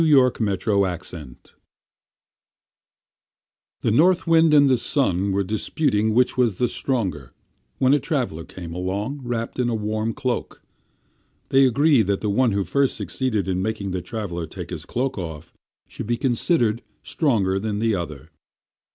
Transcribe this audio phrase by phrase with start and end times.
[0.01, 1.37] Orthographic version
[3.81, 7.33] The North Wind and the Sun were disputing which was the stronger,
[7.77, 10.63] when a traveler came along wrapped in a warm cloak.
[11.49, 15.19] They agreed that the one who first succeeded in making the traveler take his cloak
[15.19, 15.53] off
[15.87, 18.31] should be considered stronger than the other.